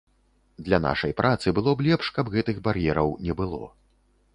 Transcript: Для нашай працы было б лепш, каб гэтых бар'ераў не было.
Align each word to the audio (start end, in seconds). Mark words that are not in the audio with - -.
Для 0.69 0.79
нашай 0.85 1.13
працы 1.21 1.55
было 1.59 1.75
б 1.77 1.87
лепш, 1.91 2.11
каб 2.19 2.35
гэтых 2.37 2.57
бар'ераў 2.71 3.17
не 3.29 3.33
было. 3.45 3.61